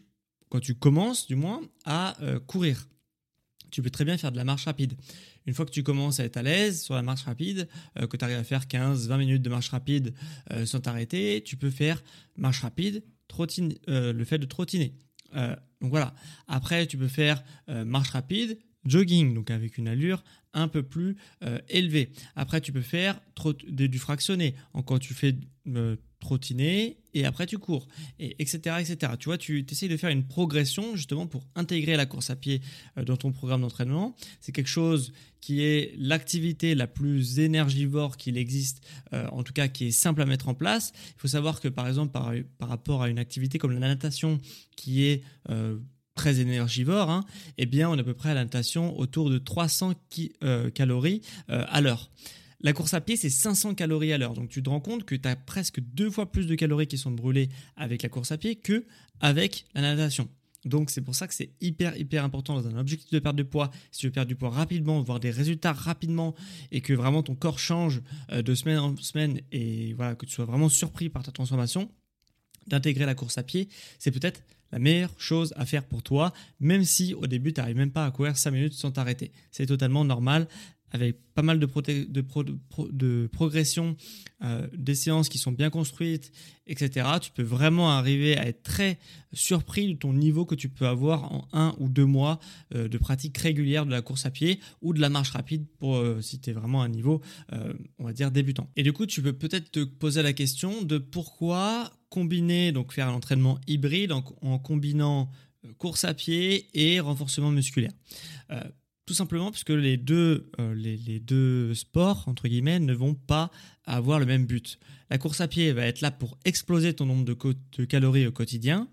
quand 0.49 0.59
tu 0.59 0.75
commences 0.75 1.27
du 1.27 1.35
moins, 1.35 1.61
à 1.83 2.21
euh, 2.21 2.39
courir. 2.39 2.87
Tu 3.71 3.81
peux 3.81 3.89
très 3.89 4.05
bien 4.05 4.17
faire 4.17 4.31
de 4.31 4.37
la 4.37 4.45
marche 4.45 4.65
rapide. 4.65 4.93
Une 5.45 5.53
fois 5.53 5.65
que 5.65 5.71
tu 5.71 5.83
commences 5.83 6.19
à 6.19 6.25
être 6.25 6.37
à 6.37 6.43
l'aise 6.43 6.81
sur 6.81 6.95
la 6.95 7.01
marche 7.01 7.23
rapide, 7.23 7.67
euh, 7.97 8.07
que 8.07 8.17
tu 8.17 8.23
arrives 8.23 8.37
à 8.37 8.43
faire 8.43 8.65
15-20 8.65 9.17
minutes 9.17 9.41
de 9.41 9.49
marche 9.49 9.69
rapide 9.69 10.13
euh, 10.51 10.65
sans 10.65 10.79
t'arrêter, 10.79 11.43
tu 11.43 11.57
peux 11.57 11.69
faire 11.69 12.01
marche 12.35 12.61
rapide, 12.61 13.03
le 13.87 14.23
fait 14.23 14.39
de 14.39 14.45
trottiner. 14.45 14.95
donc 15.33 15.91
voilà. 15.91 16.15
Après, 16.47 16.87
tu 16.87 16.97
peux 16.97 17.07
faire 17.07 17.43
marche 17.67 18.09
rapide, 18.09 18.57
jogging, 18.85 19.35
donc 19.35 19.51
avec 19.51 19.77
une 19.77 19.87
allure 19.87 20.23
un 20.53 20.67
peu 20.67 20.81
plus 20.81 21.15
élevée. 21.67 22.11
Après, 22.35 22.59
tu 22.59 22.71
peux 22.71 22.81
faire 22.81 23.21
du 23.67 23.99
fractionné. 23.99 24.55
Quand 24.87 24.97
tu 24.97 25.13
fais 25.13 25.35
trottiner 26.19 26.97
et 27.13 27.25
après 27.25 27.45
tu 27.45 27.57
cours, 27.57 27.87
et 28.19 28.35
etc., 28.39 28.75
etc. 28.79 29.13
Tu 29.19 29.29
vois, 29.29 29.37
tu 29.37 29.65
essayes 29.69 29.89
de 29.89 29.97
faire 29.97 30.09
une 30.09 30.25
progression 30.25 30.95
justement 30.95 31.27
pour 31.27 31.47
intégrer 31.55 31.95
la 31.95 32.05
course 32.05 32.29
à 32.29 32.35
pied 32.35 32.61
euh, 32.97 33.03
dans 33.03 33.17
ton 33.17 33.31
programme 33.31 33.61
d'entraînement. 33.61 34.15
C'est 34.41 34.51
quelque 34.51 34.67
chose 34.67 35.11
qui 35.41 35.63
est 35.63 35.93
l'activité 35.97 36.75
la 36.75 36.87
plus 36.87 37.39
énergivore 37.39 38.17
qu'il 38.17 38.37
existe, 38.37 38.85
euh, 39.13 39.27
en 39.31 39.43
tout 39.43 39.53
cas 39.53 39.67
qui 39.67 39.87
est 39.87 39.91
simple 39.91 40.21
à 40.21 40.25
mettre 40.25 40.49
en 40.49 40.53
place. 40.53 40.93
Il 41.15 41.19
faut 41.19 41.27
savoir 41.27 41.61
que 41.61 41.67
par 41.67 41.87
exemple 41.87 42.11
par, 42.11 42.33
par 42.57 42.69
rapport 42.69 43.01
à 43.01 43.09
une 43.09 43.19
activité 43.19 43.57
comme 43.57 43.71
la 43.71 43.79
natation 43.79 44.39
qui 44.75 45.05
est 45.05 45.23
euh, 45.49 45.77
très 46.15 46.41
énergivore, 46.41 47.09
hein, 47.09 47.23
eh 47.57 47.65
bien 47.65 47.89
on 47.89 47.95
est 47.95 48.01
à 48.01 48.03
peu 48.03 48.13
près 48.13 48.31
à 48.31 48.33
la 48.33 48.43
natation 48.43 48.97
autour 48.99 49.29
de 49.29 49.37
300 49.37 49.93
calories 50.73 51.21
à 51.47 51.79
l'heure. 51.79 52.11
La 52.61 52.73
course 52.73 52.93
à 52.93 52.99
pied, 52.99 53.15
c'est 53.15 53.29
500 53.29 53.75
calories 53.75 54.11
à 54.11 54.17
l'heure. 54.17 54.33
Donc 54.33 54.49
tu 54.49 54.61
te 54.61 54.69
rends 54.69 54.81
compte 54.81 55.05
que 55.05 55.15
tu 55.15 55.27
as 55.27 55.35
presque 55.35 55.79
deux 55.79 56.09
fois 56.09 56.31
plus 56.31 56.45
de 56.45 56.55
calories 56.55 56.87
qui 56.87 56.97
sont 56.97 57.11
brûlées 57.11 57.49
avec 57.77 58.03
la 58.03 58.09
course 58.09 58.31
à 58.31 58.37
pied 58.37 58.55
que 58.55 58.85
avec 59.21 59.65
la 59.73 59.81
natation. 59.81 60.27
Donc 60.65 60.89
c'est 60.89 61.01
pour 61.01 61.15
ça 61.15 61.27
que 61.27 61.33
c'est 61.33 61.51
hyper 61.61 61.95
hyper 61.95 62.25
important 62.25 62.53
dans 62.53 62.67
un 62.67 62.77
objectif 62.77 63.09
de 63.11 63.19
perte 63.19 63.37
de 63.37 63.43
poids, 63.43 63.71
si 63.91 64.01
tu 64.01 64.07
veux 64.07 64.11
perdre 64.11 64.27
du 64.27 64.35
poids 64.35 64.49
rapidement, 64.49 65.01
voir 65.01 65.21
des 65.21 65.31
résultats 65.31 65.71
rapidement 65.71 66.35
et 66.71 66.81
que 66.81 66.91
vraiment 66.91 67.23
ton 67.23 67.35
corps 67.35 67.59
change 67.59 68.01
euh, 68.31 68.41
de 68.41 68.53
semaine 68.55 68.77
en 68.77 68.97
semaine 68.97 69.39
et 69.53 69.93
voilà 69.93 70.15
que 70.15 70.25
tu 70.25 70.33
sois 70.33 70.43
vraiment 70.43 70.67
surpris 70.67 71.07
par 71.07 71.23
ta 71.23 71.31
transformation, 71.31 71.89
d'intégrer 72.67 73.05
la 73.05 73.15
course 73.15 73.37
à 73.37 73.43
pied, 73.43 73.69
c'est 73.99 74.11
peut-être 74.11 74.43
la 74.71 74.79
meilleure 74.79 75.13
chose 75.17 75.53
à 75.55 75.65
faire 75.65 75.83
pour 75.83 76.03
toi, 76.03 76.33
même 76.59 76.83
si 76.83 77.13
au 77.13 77.25
début 77.25 77.53
tu 77.53 77.61
n'arrives 77.61 77.77
même 77.77 77.91
pas 77.91 78.05
à 78.05 78.11
courir 78.11 78.37
5 78.37 78.51
minutes 78.51 78.73
sans 78.73 78.91
t'arrêter. 78.91 79.31
C'est 79.51 79.65
totalement 79.65 80.05
normal 80.05 80.47
avec 80.91 81.17
pas 81.33 81.41
mal 81.41 81.59
de, 81.59 81.67
de, 82.09 83.27
progression, 83.27 83.95
euh, 84.43 84.67
des 84.75 84.95
séances 84.95 85.29
qui 85.29 85.37
sont 85.37 85.51
bien 85.51 85.69
construites, 85.69 86.31
etc., 86.67 87.07
tu 87.21 87.31
peux 87.31 87.43
vraiment 87.43 87.91
arriver 87.91 88.37
à 88.37 88.47
être 88.47 88.63
très 88.63 88.99
surpris 89.31 89.93
de 89.93 89.97
ton 89.97 90.13
niveau 90.13 90.45
que 90.45 90.55
tu 90.55 90.69
peux 90.69 90.87
avoir 90.87 91.31
en 91.31 91.47
un 91.53 91.75
ou 91.79 91.89
deux 91.89 92.05
mois 92.05 92.39
euh, 92.75 92.87
de 92.87 92.97
pratique 92.97 93.37
régulière 93.37 93.85
de 93.85 93.91
la 93.91 94.01
course 94.01 94.25
à 94.25 94.31
pied 94.31 94.59
ou 94.81 94.93
de 94.93 94.99
la 94.99 95.09
marche 95.09 95.31
rapide 95.31 95.65
pour 95.77 95.97
euh, 95.97 96.21
si 96.21 96.39
tu 96.39 96.49
es 96.49 96.53
vraiment 96.53 96.81
à 96.81 96.85
un 96.85 96.89
niveau, 96.89 97.21
on 97.99 98.03
va 98.03 98.13
dire, 98.13 98.31
débutant. 98.31 98.69
Et 98.75 98.83
du 98.83 98.93
coup, 98.93 99.05
tu 99.05 99.21
peux 99.21 99.33
peut-être 99.33 99.71
te 99.71 99.83
poser 99.83 100.21
la 100.23 100.33
question 100.33 100.83
de 100.83 100.97
pourquoi 100.97 101.91
combiner, 102.09 102.71
donc 102.71 102.91
faire 102.91 103.07
un 103.07 103.13
entraînement 103.13 103.59
hybride 103.67 104.11
en 104.11 104.59
combinant 104.59 105.29
course 105.77 106.03
à 106.03 106.13
pied 106.13 106.67
et 106.73 106.99
renforcement 106.99 107.51
musculaire. 107.51 107.91
Tout 109.09 109.15
simplement 109.15 109.49
parce 109.49 109.63
que 109.63 109.73
les 109.73 109.97
deux, 109.97 110.51
euh, 110.59 110.75
les, 110.75 111.19
deux 111.19 111.73
sports, 111.73 112.25
entre 112.27 112.47
guillemets, 112.47 112.79
ne 112.79 112.93
vont 112.93 113.15
pas 113.15 113.49
avoir 113.85 114.19
le 114.19 114.27
même 114.27 114.45
but. 114.45 114.77
La 115.09 115.17
course 115.17 115.41
à 115.41 115.47
pied 115.47 115.71
va 115.71 115.87
être 115.87 116.01
là 116.01 116.11
pour 116.11 116.37
exploser 116.45 116.93
ton 116.93 117.07
nombre 117.07 117.25
de 117.25 117.85
calories 117.85 118.27
au 118.27 118.31
quotidien 118.31 118.87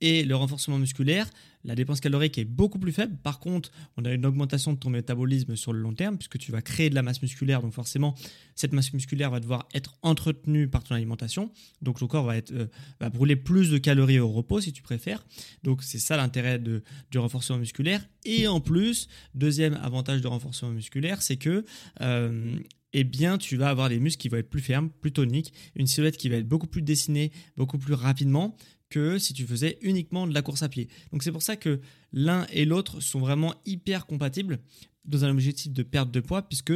et 0.00 0.24
le 0.24 0.36
renforcement 0.36 0.78
musculaire 0.78 1.28
la 1.64 1.74
dépense 1.74 2.00
calorique 2.00 2.38
est 2.38 2.44
beaucoup 2.44 2.78
plus 2.78 2.92
faible. 2.92 3.16
Par 3.22 3.40
contre, 3.40 3.70
on 3.96 4.04
a 4.04 4.12
une 4.12 4.24
augmentation 4.24 4.72
de 4.72 4.78
ton 4.78 4.90
métabolisme 4.90 5.56
sur 5.56 5.72
le 5.72 5.80
long 5.80 5.92
terme 5.92 6.16
puisque 6.16 6.38
tu 6.38 6.52
vas 6.52 6.62
créer 6.62 6.88
de 6.88 6.94
la 6.94 7.02
masse 7.02 7.20
musculaire. 7.20 7.62
Donc 7.62 7.72
forcément, 7.72 8.14
cette 8.54 8.72
masse 8.72 8.92
musculaire 8.92 9.30
va 9.30 9.40
devoir 9.40 9.68
être 9.74 9.98
entretenue 10.02 10.68
par 10.68 10.84
ton 10.84 10.94
alimentation. 10.94 11.50
Donc 11.82 11.98
ton 11.98 12.06
corps 12.06 12.24
va, 12.24 12.36
être, 12.36 12.52
euh, 12.52 13.10
brûler 13.10 13.36
plus 13.36 13.70
de 13.70 13.78
calories 13.78 14.20
au 14.20 14.28
repos 14.30 14.60
si 14.60 14.72
tu 14.72 14.82
préfères. 14.82 15.24
Donc 15.64 15.82
c'est 15.82 15.98
ça 15.98 16.16
l'intérêt 16.16 16.58
du 16.58 17.18
renforcement 17.18 17.58
musculaire. 17.58 18.06
Et 18.24 18.46
en 18.46 18.60
plus, 18.60 19.08
deuxième 19.34 19.74
avantage 19.74 20.20
de 20.20 20.28
renforcement 20.28 20.70
musculaire, 20.70 21.22
c'est 21.22 21.36
que 21.36 21.64
euh, 22.00 22.56
eh 22.94 23.04
bien, 23.04 23.36
tu 23.36 23.56
vas 23.56 23.68
avoir 23.68 23.90
des 23.90 24.00
muscles 24.00 24.22
qui 24.22 24.28
vont 24.28 24.38
être 24.38 24.48
plus 24.48 24.62
fermes, 24.62 24.88
plus 24.88 25.12
toniques, 25.12 25.52
une 25.74 25.86
silhouette 25.86 26.16
qui 26.16 26.30
va 26.30 26.36
être 26.36 26.48
beaucoup 26.48 26.66
plus 26.66 26.80
dessinée, 26.80 27.32
beaucoup 27.56 27.76
plus 27.76 27.92
rapidement 27.92 28.56
que 28.90 29.18
si 29.18 29.34
tu 29.34 29.46
faisais 29.46 29.78
uniquement 29.82 30.26
de 30.26 30.34
la 30.34 30.42
course 30.42 30.62
à 30.62 30.68
pied. 30.68 30.88
Donc 31.12 31.22
c'est 31.22 31.32
pour 31.32 31.42
ça 31.42 31.56
que 31.56 31.80
l'un 32.12 32.46
et 32.52 32.64
l'autre 32.64 33.00
sont 33.00 33.20
vraiment 33.20 33.54
hyper 33.66 34.06
compatibles 34.06 34.58
dans 35.04 35.24
un 35.24 35.30
objectif 35.30 35.72
de 35.72 35.82
perte 35.82 36.10
de 36.10 36.20
poids 36.20 36.42
puisque 36.42 36.72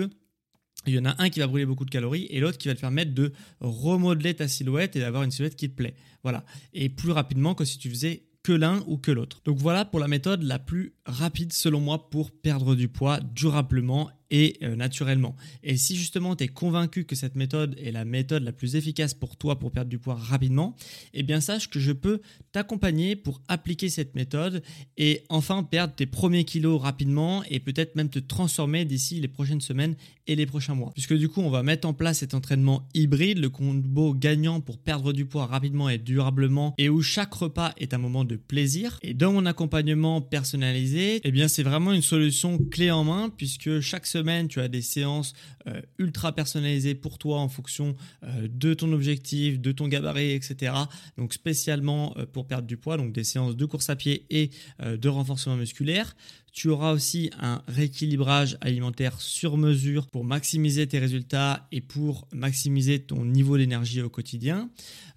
il 0.87 0.95
y 0.95 0.99
en 0.99 1.05
a 1.05 1.23
un 1.23 1.31
qui 1.31 1.41
va 1.41 1.47
brûler 1.47 1.67
beaucoup 1.67 1.85
de 1.85 1.91
calories 1.91 2.27
et 2.31 2.41
l'autre 2.41 2.59
qui 2.59 2.69
va 2.69 2.75
te 2.75 2.81
permettre 2.81 3.15
de 3.15 3.33
remodeler 3.61 4.35
ta 4.35 4.49
silhouette 4.49 4.97
et 4.97 5.01
d'avoir 5.01 5.23
une 5.23 5.31
silhouette 5.31 5.57
qui 5.57 5.71
te 5.71 5.75
plaît. 5.77 5.95
Voilà. 6.23 6.45
Et 6.73 6.89
plus 6.89 7.13
rapidement 7.13 7.55
que 7.55 7.65
si 7.65 7.79
tu 7.79 7.89
faisais 7.89 8.25
que 8.43 8.53
l'un 8.53 8.83
ou 8.89 8.99
que 8.99 9.13
l'autre. 9.13 9.41
Donc 9.45 9.59
voilà 9.59 9.85
pour 9.85 10.01
la 10.01 10.09
méthode 10.09 10.43
la 10.43 10.59
plus 10.59 10.95
rapide 11.07 11.53
selon 11.53 11.81
moi 11.81 12.11
pour 12.11 12.31
perdre 12.31 12.75
du 12.75 12.89
poids 12.89 13.21
durablement 13.21 14.11
et 14.33 14.57
euh, 14.63 14.75
naturellement. 14.75 15.37
Et 15.63 15.77
si 15.77 15.95
justement 15.95 16.35
tu 16.35 16.45
es 16.45 16.49
convaincu 16.49 17.05
que 17.05 17.15
cette 17.15 17.37
méthode 17.37 17.77
est 17.79 17.93
la 17.93 18.05
méthode 18.05 18.43
la 18.43 18.53
plus 18.53 18.77
efficace 18.77 19.13
pour 19.13 19.37
toi 19.37 19.59
pour 19.59 19.71
perdre 19.71 19.91
du 19.91 19.99
poids 19.99 20.15
rapidement, 20.15 20.75
eh 21.13 21.23
bien 21.23 21.41
sache 21.41 21.69
que 21.69 21.79
je 21.79 21.93
peux 21.93 22.23
t'accompagner 22.51 23.15
pour 23.15 23.43
appliquer 23.49 23.91
cette 23.91 24.15
méthode 24.15 24.63
et 24.97 25.23
enfin 25.29 25.63
perdre 25.63 25.95
tes 25.95 26.07
premiers 26.07 26.45
kilos 26.45 26.81
rapidement 26.81 27.45
et 27.51 27.61
peut-être 27.61 27.95
même 27.95 28.09
te 28.09 28.19
transformer 28.19 28.87
d'ici 28.87 29.21
les 29.21 29.29
prochaines 29.29 29.61
semaines 29.61 29.97
et 30.27 30.37
les 30.37 30.47
prochains 30.47 30.75
mois. 30.75 30.93
Puisque 30.95 31.17
du 31.17 31.29
coup, 31.29 31.43
on 31.43 31.51
va 31.51 31.63
mettre 31.63 31.87
en 31.87 31.93
place 31.93 32.19
cet 32.19 32.33
entraînement 32.33 32.89
hybride, 32.95 33.39
le 33.39 33.51
combo 33.51 34.15
gagnant 34.15 34.61
pour 34.61 34.79
perdre 34.79 35.13
du 35.13 35.27
poids 35.27 35.47
rapidement 35.47 35.89
et 35.89 35.99
durablement 35.99 36.75
et 36.79 36.89
où 36.89 37.03
chaque 37.03 37.35
repas 37.35 37.73
est 37.77 37.93
un 37.93 37.99
moment 37.99 38.25
de 38.25 38.37
plaisir. 38.37 38.99
Et 39.03 39.15
dans 39.15 39.33
mon 39.33 39.45
accompagnement 39.45 40.23
personnalisé, 40.23 40.92
eh 40.95 41.31
bien 41.31 41.49
c'est 41.49 41.63
vraiment 41.63 41.93
une 41.93 42.03
solution 42.03 42.59
clé 42.59 42.91
en 42.91 43.05
main 43.05 43.31
puisque 43.31 43.81
chaque 43.81 44.07
semaine 44.07 44.49
tu 44.49 44.61
as 44.61 44.69
des 44.69 44.83
séances 44.83 45.35
euh, 45.69 45.81
ultra 45.99 46.35
personnalisées 46.35 46.95
pour 46.95 47.19
toi 47.19 47.39
en 47.39 47.49
fonction 47.49 47.95
euh, 48.25 48.49
de 48.51 48.75
ton 48.75 48.93
objectif, 48.93 49.61
de 49.61 49.73
ton 49.73 49.89
gabarit, 49.89 50.33
etc. 50.33 50.73
Donc 51.17 51.33
spécialement 51.33 52.15
euh, 52.17 52.27
pour 52.27 52.47
perdre 52.47 52.67
du 52.67 52.77
poids, 52.77 52.97
donc 52.97 53.13
des 53.13 53.25
séances 53.25 53.57
de 53.57 53.65
course 53.65 53.89
à 53.91 53.97
pied 53.97 54.27
et 54.31 54.51
de 54.81 55.09
renforcement 55.09 55.57
musculaire. 55.57 56.15
Tu 56.53 56.69
auras 56.69 56.93
aussi 56.93 57.31
un 57.41 57.63
rééquilibrage 57.67 58.59
alimentaire 58.61 59.19
sur 59.23 59.57
mesure 59.57 60.07
pour 60.07 60.23
maximiser 60.23 60.87
tes 60.87 60.99
résultats 60.99 61.67
et 61.73 61.81
pour 61.81 62.29
maximiser 62.31 62.99
ton 63.01 63.25
niveau 63.25 63.57
d'énergie 63.57 64.03
au 64.03 64.11
quotidien. 64.11 64.71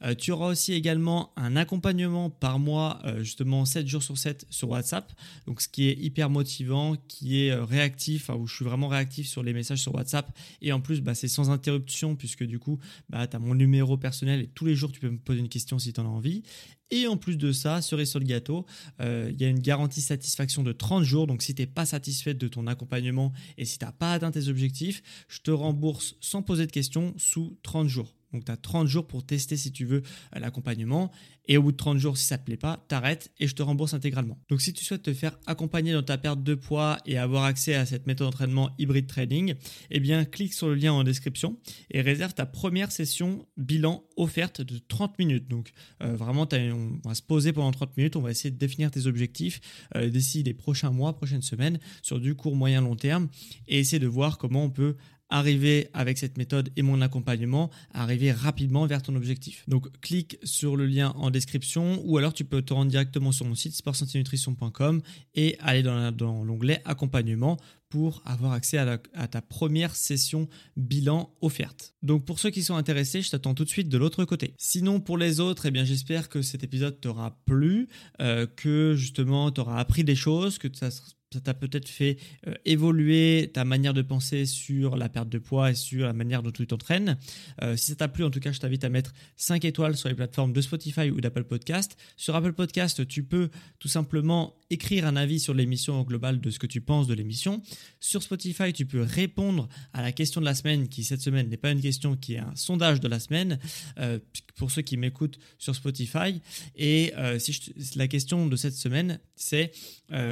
Euh, 0.04 0.15
tu 0.15 0.32
auras 0.32 0.48
aussi 0.48 0.72
également 0.72 1.34
un 1.36 1.58
accompagnement 1.58 2.30
par 2.30 2.58
mois, 2.58 3.01
euh, 3.04 3.22
justement 3.22 3.65
7 3.65 3.86
jours 3.86 4.01
sur 4.01 4.18
7 4.18 4.46
sur 4.50 4.70
WhatsApp. 4.70 5.12
Donc 5.46 5.62
ce 5.62 5.68
qui 5.68 5.89
est 5.89 6.00
hyper 6.00 6.30
motivant, 6.30 6.96
qui 7.10 7.42
est 7.42 7.51
euh, 7.51 7.65
réactif, 7.65 8.30
où 8.30 8.48
je 8.48 8.56
suis 8.56 8.65
vraiment 8.65 8.88
réactif 8.88 9.27
sur 9.27 9.44
les 9.44 9.51
messages 9.51 9.82
sur 9.82 9.94
WhatsApp. 9.94 10.34
Et 10.62 10.72
en 10.72 10.80
plus, 10.80 11.01
bah, 11.01 11.15
c'est 11.15 11.27
sans 11.27 11.50
interruption 11.50 12.15
puisque 12.15 12.46
du 12.46 12.60
coup, 12.60 12.80
bah, 13.10 13.27
tu 13.27 13.36
as 13.36 13.39
mon 13.39 13.56
numéro 13.56 13.98
personnel 13.98 14.39
et 14.39 14.48
tous 14.48 14.65
les 14.65 14.75
jours, 14.75 14.94
tu 14.94 15.01
peux 15.01 15.10
me 15.10 15.18
poser 15.18 15.42
une 15.42 15.50
question 15.50 15.80
si 15.80 15.92
tu 15.92 16.00
en 16.00 16.06
as 16.06 16.10
envie. 16.10 16.44
Et 16.92 17.08
en 17.08 17.18
plus 17.18 17.38
de 17.38 17.51
ça, 17.51 17.82
cerise 17.82 18.10
sur 18.10 18.20
le 18.20 18.25
gâteau, 18.25 18.65
euh, 19.01 19.30
il 19.34 19.42
y 19.42 19.46
a 19.46 19.50
une 19.50 19.60
garantie 19.60 20.01
satisfaction 20.01 20.62
de 20.62 20.72
30 20.72 21.04
jours. 21.04 21.27
Donc 21.27 21.42
si 21.42 21.56
tu 21.56 21.62
n'es 21.62 21.68
pas 21.68 21.86
satisfait 21.86 22.34
de 22.34 22.48
ton 22.48 22.68
accompagnement 22.68 23.34
et 23.58 23.65
si 23.65 23.80
tu 23.80 23.86
n'as 23.86 23.92
pas 23.92 24.13
atteint 24.13 24.32
tes 24.32 24.50
objectifs, 24.50 25.01
je 25.27 25.39
te 25.39 25.51
rembourse 25.51 26.15
sans 26.22 26.44
poser 26.44 26.68
de 26.68 26.72
questions 26.72 27.13
sous 27.18 27.58
30 27.63 27.88
jours. 27.88 28.13
Donc 28.36 28.46
tu 28.46 28.51
as 28.51 28.58
30 28.58 28.88
jours 28.88 29.08
pour 29.08 29.25
tester 29.25 29.56
si 29.56 29.72
tu 29.72 29.86
veux 29.86 30.04
l'accompagnement. 30.34 31.12
Et 31.48 31.58
au 31.58 31.63
bout 31.63 31.72
de 31.72 31.77
30 31.77 32.00
jours, 32.00 32.18
si 32.18 32.25
ça 32.25 32.38
te 32.38 32.46
plaît 32.46 32.58
pas, 32.58 32.84
t'arrêtes 32.88 33.32
et 33.39 33.48
je 33.48 33.56
te 33.56 33.62
rembourse 33.62 33.94
intégralement. 33.94 34.38
Donc 34.50 34.62
si 34.62 34.74
tu 34.74 34.84
souhaites 34.84 35.04
te 35.04 35.13
faire 35.13 35.38
accompagner 35.46 35.94
dans 35.94 36.04
ta 36.04 36.18
perte 36.18 36.44
de 36.44 36.56
poids 36.56 36.98
et 37.06 37.18
avoir 37.18 37.44
accès 37.44 37.75
à 37.75 37.86
cette 37.86 38.08
méthode 38.08 38.27
d'entraînement 38.27 38.72
hybride 38.77 39.08
trading, 39.08 39.54
eh 39.92 40.00
bien 40.00 40.25
clique 40.25 40.54
sur 40.54 40.68
le 40.68 40.75
lien 40.75 40.92
en 40.92 41.04
description 41.04 41.58
et 41.92 42.01
réserve 42.01 42.34
ta 42.34 42.46
première 42.46 42.92
session 42.92 43.46
bilan 43.58 44.04
offerte 44.18 44.62
de 44.62 44.80
30 44.80 45.20
minutes. 45.20 45.48
Donc 45.48 45.72
euh, 46.01 46.15
vraiment, 46.15 46.48
on 46.51 47.08
va 47.08 47.15
se 47.15 47.22
poser 47.22 47.54
pendant 47.54 47.72
30 47.72 47.96
minutes, 47.96 48.15
on 48.15 48.22
va 48.22 48.32
essayer 48.32 48.51
de 48.51 48.58
définir 48.58 48.92
tes 48.92 49.06
objectifs 49.06 49.62
euh, 49.96 50.10
d'ici 50.10 50.44
les 50.44 50.54
prochains 50.54 50.92
mois, 50.92 51.15
prochaines 51.15 51.42
semaines, 51.42 51.80
sur 52.01 52.20
du 52.20 52.36
court, 52.36 52.56
moyen, 52.56 52.82
long 52.82 52.96
terme, 52.96 53.30
et 53.68 53.80
essayer 53.80 54.00
de 54.00 54.08
voir 54.08 54.38
comment 54.38 54.65
on 54.65 54.70
peut 54.70 54.96
arriver 55.29 55.89
avec 55.94 56.17
cette 56.17 56.38
méthode 56.38 56.70
et 56.75 56.82
mon 56.82 57.01
accompagnement, 57.01 57.70
arriver 57.94 58.32
rapidement 58.32 58.86
vers 58.86 59.01
ton 59.01 59.15
objectif. 59.15 59.63
Donc 59.67 59.89
clique 60.01 60.38
sur 60.44 60.75
le 60.75 60.86
lien 60.86 61.13
en 61.15 61.32
description 61.32 62.01
ou 62.05 62.17
alors 62.17 62.34
tu 62.34 62.46
peux 62.46 62.62
te 62.62 62.74
rendre 62.74 62.91
directement 62.91 63.32
sur 63.32 63.46
mon 63.46 63.55
site 63.55 63.75
sportsantinutrition.com 63.75 65.01
et 65.36 65.58
aller 65.60 65.84
dans, 65.84 66.44
l'onglet 66.44 66.82
accompagnement 66.86 67.58
pour 67.89 68.22
avoir 68.25 68.51
accès 68.51 68.77
à, 68.77 68.98
ta 69.27 69.41
première 69.41 69.96
session 69.96 70.50
bilan 70.75 71.32
offerte. 71.41 71.96
Donc 72.03 72.25
pour 72.25 72.39
ceux 72.39 72.50
qui 72.50 72.62
sont 72.62 72.75
intéressés, 72.75 73.22
je 73.22 73.29
t'attends 73.29 73.53
tout 73.53 73.63
de 73.63 73.70
suite 73.70 73.89
de 73.89 73.98
l'autre 73.98 74.25
côté. 74.25 74.53
Sinon 74.58 75.00
pour 75.00 75.17
les 75.17 75.39
autres, 75.39 75.65
eh 75.67 75.72
bien 75.72 75.86
j'espère 75.86 76.27
que 76.27 76.41
cet 76.41 76.63
épisode 76.63 77.00
t'aura 77.00 77.39
plu, 77.46 77.88
euh, 78.22 78.48
que 78.48 78.96
justement 78.98 79.51
tu 79.51 79.62
auras 79.62 79.79
appris 79.79 80.03
des 80.03 80.15
choses, 80.15 80.58
que 80.58 80.67
ça 80.74 80.89
ça 81.36 81.42
t'a 81.42 81.54
peut-être 81.54 81.89
fait 81.89 82.18
euh, 82.48 82.54
évoluer 82.63 83.51
ta 83.54 83.65
manière 83.65 83.94
de 83.94 84.01
penser 84.01 84.46
sur 84.46 84.96
la 84.96 85.10
perte 85.10 85.27
de 85.27 85.38
poids 85.38 85.72
et 85.72 85.75
sur 85.75 86.06
la 86.06 86.13
manière 86.13 86.42
dont 86.42 86.51
tu 86.51 86.65
t'entraînes. 86.65 87.18
Euh, 87.62 87.75
si 87.75 87.88
ça 87.88 87.96
t'a 87.96 88.08
plu, 88.08 88.24
en 88.24 88.30
tout 88.30 88.39
cas, 88.39 88.54
je 88.54 88.60
t'invite 88.60 88.84
à 88.86 88.89
mettre 88.89 89.13
5 89.36 89.65
étoiles 89.65 89.98
sur 89.98 90.08
les 90.08 90.15
plateformes 90.15 90.54
de 90.54 90.62
Spotify 90.62 91.10
ou 91.10 91.20
d'Apple 91.20 91.44
Podcast. 91.44 91.98
Sur 92.15 92.36
Apple 92.36 92.54
Podcast, 92.54 93.06
tu 93.08 93.24
peux 93.24 93.50
tout 93.80 93.89
simplement 93.89 94.56
écrire 94.70 95.06
un 95.06 95.15
avis 95.15 95.39
sur 95.39 95.54
l'émission 95.54 96.01
globale 96.04 96.39
de 96.39 96.50
ce 96.50 96.58
que 96.58 96.68
tu 96.68 96.80
penses 96.80 97.08
de 97.08 97.13
l'émission. 97.13 97.62
Sur 98.00 98.24
Spotify, 98.24 98.72
tu 98.72 98.86
peux 98.86 99.01
répondre 99.01 99.68
à 99.94 100.01
la 100.01 100.12
question 100.12 100.39
de 100.39 100.46
la 100.46 100.56
semaine, 100.56 100.88
qui 100.88 101.04
cette 101.04 101.22
semaine 101.22 101.50
n'est 101.50 101.58
pas 101.58 101.72
une 101.72 101.82
question, 101.82 102.15
qui 102.15 102.36
est 102.36 102.39
un 102.39 102.56
sondage 102.56 103.01
de 103.01 103.10
la 103.10 103.20
semaine, 103.20 103.60
euh, 104.00 104.20
pour 104.56 104.72
ceux 104.72 104.82
qui 104.82 104.96
m'écoutent 104.96 105.38
sur 105.58 105.75
Spotify. 105.75 106.42
Et 106.77 107.13
si 107.39 107.74
la 107.96 108.08
question 108.08 108.48
de 108.48 108.56
cette 108.56 108.75
semaine, 108.75 109.20
c'est 109.36 109.72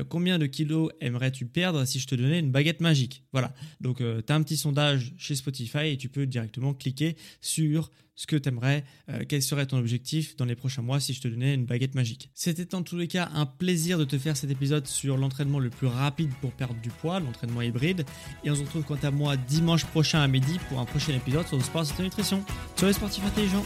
combien 0.07 0.39
de 0.39 0.45
kilos 0.45 0.92
aimerais-tu 1.01 1.45
perdre 1.45 1.85
si 1.85 1.99
je 1.99 2.07
te 2.07 2.15
donnais 2.15 2.39
une 2.39 2.51
baguette 2.51 2.81
magique? 2.81 3.23
Voilà, 3.31 3.53
donc 3.81 4.01
euh, 4.01 4.21
tu 4.25 4.31
as 4.31 4.35
un 4.35 4.43
petit 4.43 4.57
sondage 4.57 5.13
chez 5.17 5.35
Spotify 5.35 5.87
et 5.87 5.97
tu 5.97 6.09
peux 6.09 6.25
directement 6.25 6.73
cliquer 6.73 7.15
sur 7.41 7.89
ce 8.15 8.27
que 8.27 8.35
tu 8.35 8.49
aimerais, 8.49 8.83
euh, 9.09 9.23
quel 9.27 9.41
serait 9.41 9.65
ton 9.65 9.77
objectif 9.77 10.35
dans 10.35 10.45
les 10.45 10.55
prochains 10.55 10.81
mois 10.81 10.99
si 10.99 11.13
je 11.13 11.21
te 11.21 11.27
donnais 11.27 11.55
une 11.55 11.65
baguette 11.65 11.95
magique. 11.95 12.29
C'était 12.33 12.75
en 12.75 12.83
tous 12.83 12.97
les 12.97 13.07
cas 13.07 13.29
un 13.33 13.45
plaisir 13.45 13.97
de 13.97 14.05
te 14.05 14.17
faire 14.17 14.37
cet 14.37 14.51
épisode 14.51 14.87
sur 14.87 15.17
l'entraînement 15.17 15.59
le 15.59 15.69
plus 15.69 15.87
rapide 15.87 16.29
pour 16.41 16.51
perdre 16.51 16.79
du 16.81 16.89
poids, 16.89 17.19
l'entraînement 17.19 17.61
hybride. 17.61 18.05
Et 18.43 18.51
on 18.51 18.55
se 18.55 18.61
retrouve 18.61 18.83
quant 18.83 18.99
à 19.01 19.11
moi 19.11 19.35
dimanche 19.35 19.85
prochain 19.85 20.21
à 20.21 20.27
midi 20.27 20.59
pour 20.69 20.79
un 20.79 20.85
prochain 20.85 21.13
épisode 21.13 21.47
sur 21.47 21.57
le 21.57 21.63
sport 21.63 21.83
et 21.83 21.97
la 21.97 22.03
nutrition. 22.03 22.43
Sur 22.77 22.87
les 22.87 22.93
sportifs 22.93 23.25
intelligents 23.25 23.65